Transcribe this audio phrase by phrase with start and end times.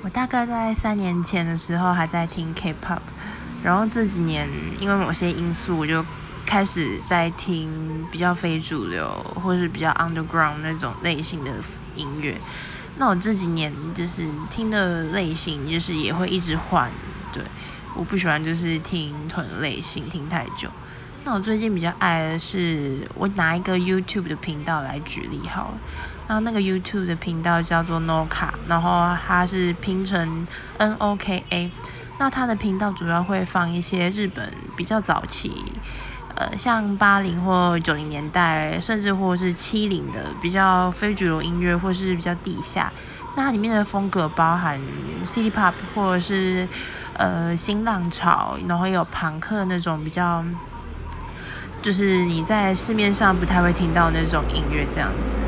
[0.00, 3.00] 我大概在三年前的时候还在听 K-pop，
[3.64, 6.04] 然后这几年因为某些因素，我就
[6.46, 9.08] 开始在听比较非主流
[9.42, 11.50] 或是比较 underground 那种类型的
[11.96, 12.40] 音乐。
[12.96, 16.88] 那我这几年就是听的类型，就是也会一直换。
[17.32, 17.42] 对，
[17.96, 20.70] 我不喜欢就是听同类型听太久。
[21.28, 25.78] 那我最近比较爱的是，我拿一个 YouTube 的频道来举例好了。
[26.26, 30.46] 然后那个 YouTube 的频道叫做 Noka，然后它是拼成
[30.78, 31.70] N O K A。
[32.18, 35.52] 那它的频道主要会放一些日本比较早期，
[36.34, 42.90] 呃，像八零或九零年代，甚至或是七零的比较非主流音乐，或是比较地下。
[43.36, 44.80] 那里面的风格包含
[45.30, 46.66] City Pop 或者是
[47.12, 50.42] 呃新浪潮，然后有朋克那种比较。
[51.88, 55.47] 就是你在市面上不太会听到那种音乐这样子，